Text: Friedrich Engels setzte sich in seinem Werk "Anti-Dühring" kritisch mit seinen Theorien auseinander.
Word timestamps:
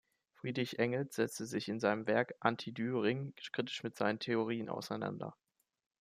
Friedrich 0.33 0.79
Engels 0.79 1.15
setzte 1.17 1.45
sich 1.45 1.69
in 1.69 1.79
seinem 1.79 2.07
Werk 2.07 2.33
"Anti-Dühring" 2.39 3.35
kritisch 3.53 3.83
mit 3.83 3.95
seinen 3.95 4.17
Theorien 4.17 4.67
auseinander. 4.67 5.37